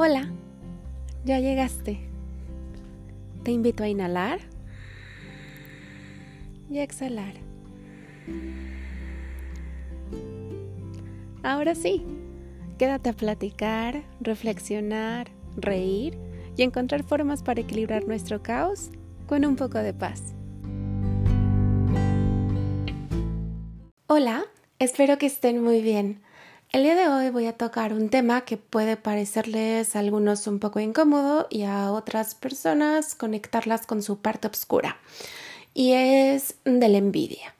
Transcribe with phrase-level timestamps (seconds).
[0.00, 0.30] Hola,
[1.24, 1.98] ya llegaste.
[3.42, 4.38] Te invito a inhalar
[6.70, 7.34] y a exhalar.
[11.42, 12.04] Ahora sí,
[12.78, 16.16] quédate a platicar, reflexionar, reír
[16.56, 18.92] y encontrar formas para equilibrar nuestro caos
[19.26, 20.32] con un poco de paz.
[24.06, 24.44] Hola,
[24.78, 26.22] espero que estén muy bien.
[26.70, 30.58] El día de hoy voy a tocar un tema que puede parecerles a algunos un
[30.58, 34.98] poco incómodo y a otras personas conectarlas con su parte oscura.
[35.72, 37.54] Y es de la envidia.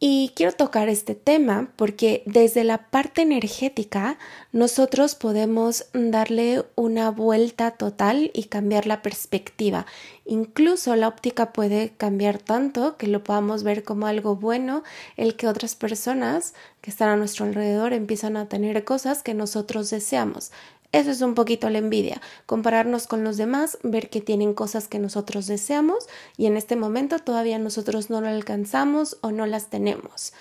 [0.00, 4.16] Y quiero tocar este tema porque desde la parte energética
[4.52, 9.86] nosotros podemos darle una vuelta total y cambiar la perspectiva.
[10.24, 14.84] Incluso la óptica puede cambiar tanto que lo podamos ver como algo bueno
[15.16, 19.90] el que otras personas que están a nuestro alrededor empiezan a tener cosas que nosotros
[19.90, 20.52] deseamos.
[20.90, 24.98] Eso es un poquito la envidia, compararnos con los demás, ver que tienen cosas que
[24.98, 26.06] nosotros deseamos
[26.38, 30.32] y en este momento todavía nosotros no lo alcanzamos o no las tenemos.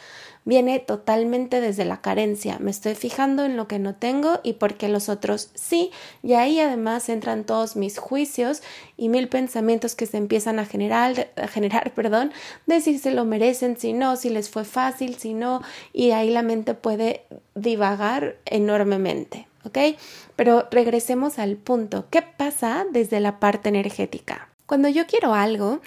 [0.46, 4.88] Viene totalmente desde la carencia, me estoy fijando en lo que no tengo y porque
[4.88, 5.92] los otros sí,
[6.24, 8.64] y ahí además entran todos mis juicios
[8.96, 12.32] y mil pensamientos que se empiezan a generar, a generar, perdón,
[12.68, 16.30] de si se lo merecen, si no, si les fue fácil, si no, y ahí
[16.30, 19.47] la mente puede divagar enormemente.
[19.68, 19.98] ¿Ok?
[20.36, 22.08] Pero regresemos al punto.
[22.10, 24.50] ¿Qué pasa desde la parte energética?
[24.66, 25.80] Cuando yo quiero algo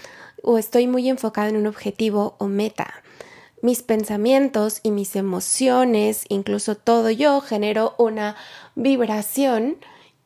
[0.42, 3.02] o estoy muy enfocado en un objetivo o meta,
[3.62, 8.36] mis pensamientos y mis emociones, incluso todo yo, genero una
[8.74, 9.76] vibración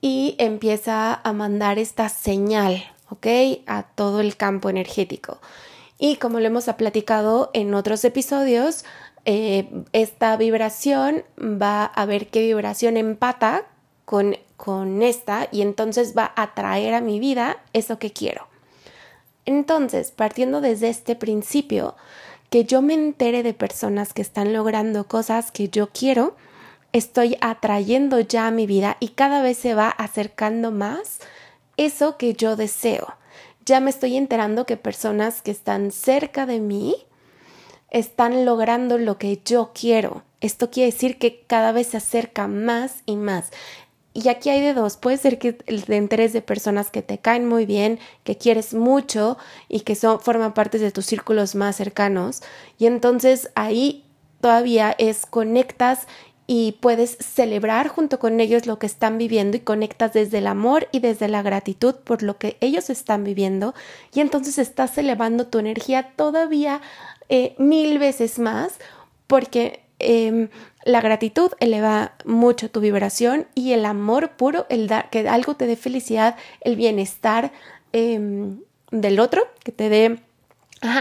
[0.00, 3.26] y empieza a mandar esta señal, ¿ok?
[3.66, 5.40] A todo el campo energético.
[5.98, 8.84] Y como lo hemos platicado en otros episodios,
[9.24, 13.66] eh, esta vibración va a ver qué vibración empata
[14.04, 18.46] con, con esta y entonces va a traer a mi vida eso que quiero.
[19.46, 21.96] Entonces, partiendo desde este principio,
[22.50, 26.36] que yo me entere de personas que están logrando cosas que yo quiero,
[26.92, 31.18] estoy atrayendo ya a mi vida y cada vez se va acercando más
[31.76, 33.14] eso que yo deseo.
[33.66, 36.94] Ya me estoy enterando que personas que están cerca de mí
[37.94, 40.24] están logrando lo que yo quiero.
[40.40, 43.52] Esto quiere decir que cada vez se acerca más y más.
[44.12, 44.96] Y aquí hay de dos.
[44.96, 49.38] Puede ser que te enteres de personas que te caen muy bien, que quieres mucho
[49.68, 52.42] y que son, forman parte de tus círculos más cercanos.
[52.78, 54.04] Y entonces ahí
[54.40, 56.08] todavía es conectas
[56.46, 60.88] y puedes celebrar junto con ellos lo que están viviendo y conectas desde el amor
[60.92, 63.74] y desde la gratitud por lo que ellos están viviendo.
[64.12, 66.82] Y entonces estás elevando tu energía todavía
[67.30, 68.74] eh, mil veces más
[69.26, 70.48] porque em,
[70.84, 75.66] la gratitud eleva mucho tu vibración y el amor puro, el dar que algo te
[75.66, 77.52] dé felicidad, el bienestar
[77.92, 80.20] em, del otro, que te dé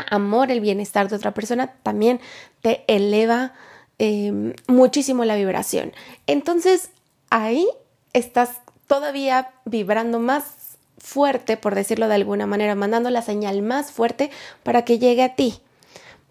[0.10, 2.22] amor, el bienestar de otra persona, también
[2.62, 3.54] te eleva
[4.00, 5.94] em, muchísimo la vibración.
[6.28, 6.90] Entonces
[7.30, 7.68] ahí
[8.14, 14.32] estás todavía vibrando más fuerte, por decirlo de alguna manera, mandando la señal más fuerte
[14.64, 15.60] para que llegue a ti.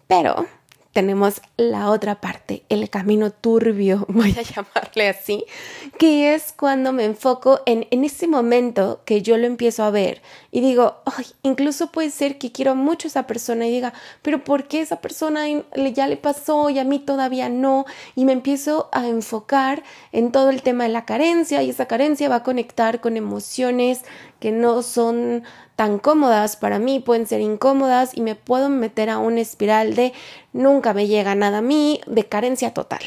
[0.07, 0.47] Pero
[0.93, 5.43] tenemos la otra parte, el camino turbio, voy a llamarle así,
[5.97, 10.21] que es cuando me enfoco en, en ese momento que yo lo empiezo a ver
[10.51, 14.43] y digo, ay, incluso puede ser que quiero mucho a esa persona y diga, pero
[14.43, 15.45] ¿por qué esa persona
[15.93, 17.85] ya le pasó y a mí todavía no?
[18.15, 22.29] Y me empiezo a enfocar en todo el tema de la carencia y esa carencia
[22.29, 24.03] va a conectar con emociones
[24.43, 25.43] que no son
[25.77, 30.11] tan cómodas para mí, pueden ser incómodas y me puedo meter a una espiral de
[30.51, 32.99] nunca me llega nada a mí, de carencia total.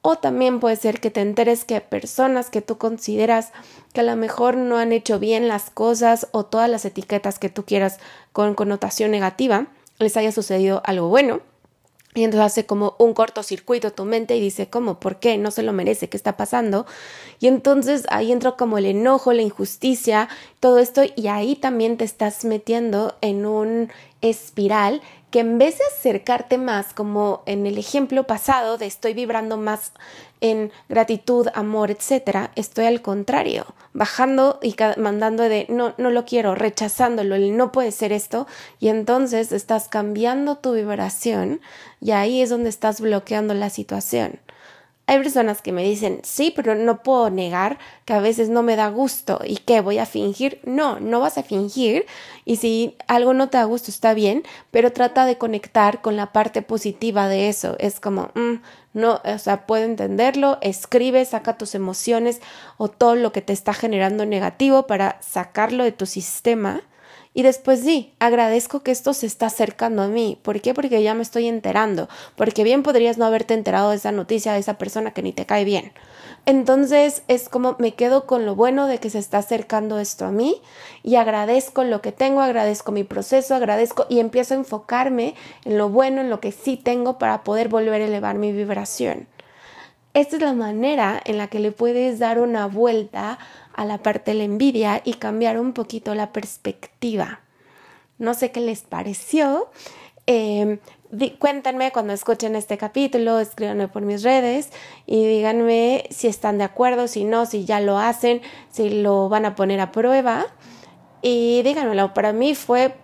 [0.00, 3.52] O también puede ser que te enteres que personas que tú consideras
[3.92, 7.50] que a lo mejor no han hecho bien las cosas o todas las etiquetas que
[7.50, 7.98] tú quieras
[8.32, 9.66] con connotación negativa,
[9.98, 11.42] les haya sucedido algo bueno
[12.16, 14.98] y entonces hace como un cortocircuito tu mente y dice, ¿cómo?
[14.98, 15.36] ¿Por qué?
[15.36, 16.86] No se lo merece, ¿qué está pasando?
[17.40, 22.06] Y entonces ahí entra como el enojo, la injusticia, todo esto, y ahí también te
[22.06, 23.90] estás metiendo en un
[24.22, 29.58] espiral que en vez de acercarte más, como en el ejemplo pasado de estoy vibrando
[29.58, 29.92] más
[30.46, 36.54] en gratitud, amor, etcétera, estoy al contrario, bajando y mandando de no, no lo quiero,
[36.54, 38.46] rechazándolo, no puede ser esto,
[38.80, 41.60] y entonces estás cambiando tu vibración
[42.00, 44.40] y ahí es donde estás bloqueando la situación.
[45.08, 48.74] Hay personas que me dicen, sí, pero no puedo negar que a veces no me
[48.74, 50.60] da gusto y que voy a fingir.
[50.64, 52.06] No, no vas a fingir
[52.44, 54.42] y si algo no te da gusto está bien,
[54.72, 57.76] pero trata de conectar con la parte positiva de eso.
[57.78, 58.54] Es como, mm,
[58.94, 62.40] no, o sea, puedo entenderlo, escribe, saca tus emociones
[62.76, 66.82] o todo lo que te está generando negativo para sacarlo de tu sistema
[67.36, 70.38] y después sí, agradezco que esto se está acercando a mí.
[70.40, 70.72] ¿Por qué?
[70.72, 72.08] Porque ya me estoy enterando.
[72.34, 75.44] Porque bien podrías no haberte enterado de esa noticia de esa persona que ni te
[75.44, 75.92] cae bien.
[76.46, 80.32] Entonces es como me quedo con lo bueno de que se está acercando esto a
[80.32, 80.62] mí
[81.02, 85.34] y agradezco lo que tengo, agradezco mi proceso, agradezco y empiezo a enfocarme
[85.66, 89.28] en lo bueno, en lo que sí tengo para poder volver a elevar mi vibración.
[90.16, 93.38] Esta es la manera en la que le puedes dar una vuelta
[93.74, 97.40] a la parte de la envidia y cambiar un poquito la perspectiva.
[98.16, 99.68] No sé qué les pareció.
[100.26, 100.78] Eh,
[101.38, 104.70] cuéntenme cuando escuchen este capítulo, escríbanme por mis redes
[105.04, 108.40] y díganme si están de acuerdo, si no, si ya lo hacen,
[108.70, 110.46] si lo van a poner a prueba.
[111.20, 112.94] Y díganmelo, para mí fue,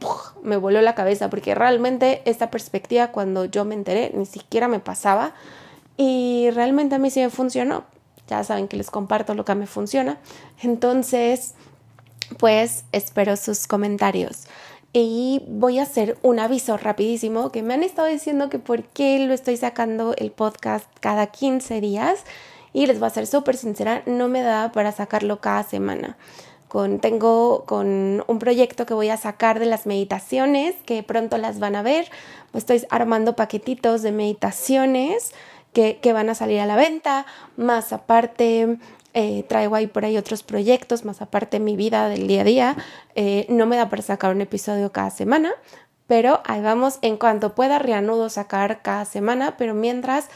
[0.42, 4.80] me voló la cabeza porque realmente esta perspectiva cuando yo me enteré ni siquiera me
[4.80, 5.34] pasaba
[5.96, 7.84] y realmente a mí sí me funcionó
[8.32, 10.18] ya saben que les comparto lo que me funciona.
[10.62, 11.54] Entonces,
[12.38, 14.46] pues espero sus comentarios.
[14.94, 19.18] Y voy a hacer un aviso rapidísimo que me han estado diciendo que por qué
[19.20, 22.24] lo estoy sacando el podcast cada 15 días.
[22.74, 26.16] Y les voy a ser súper sincera, no me da para sacarlo cada semana.
[26.68, 31.58] Con, tengo con un proyecto que voy a sacar de las meditaciones, que pronto las
[31.58, 32.10] van a ver.
[32.54, 35.34] Estoy armando paquetitos de meditaciones
[35.72, 37.26] que, van a salir a la venta,
[37.56, 38.78] más aparte
[39.14, 42.76] eh, traigo ahí por ahí otros proyectos, más aparte mi vida del día a día.
[43.14, 45.52] Eh, no me da para sacar un episodio cada semana,
[46.06, 46.98] pero ahí vamos.
[47.02, 50.28] En cuanto pueda, reanudo sacar cada semana, pero mientras,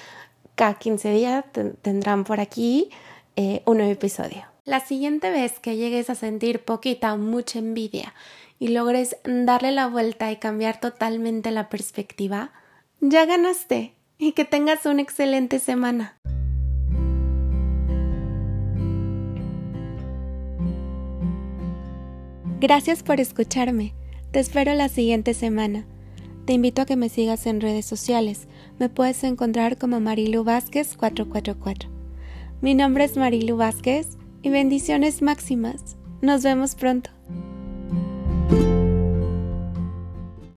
[0.55, 1.45] cada 15 días
[1.83, 2.91] tendrán por aquí
[3.37, 4.45] eh, un nuevo episodio.
[4.65, 8.15] La siguiente vez que llegues a sentir poquita o mucha envidia
[8.59, 12.53] y logres darle la vuelta y cambiar totalmente la perspectiva,
[13.01, 16.19] ya ganaste y que tengas una excelente semana.
[22.59, 23.95] Gracias por escucharme.
[24.31, 25.85] Te espero la siguiente semana.
[26.47, 28.49] Te invito a que me sigas en redes sociales.
[28.79, 31.91] Me puedes encontrar como Marilu Vázquez 444.
[32.63, 35.97] Mi nombre es Marilu Vázquez y bendiciones máximas.
[36.23, 37.11] Nos vemos pronto.